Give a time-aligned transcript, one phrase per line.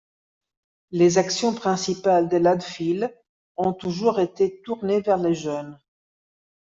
[0.89, 3.15] Les actions principales de l’Adphile
[3.55, 5.77] ont toujours été tournées vers les jeunes.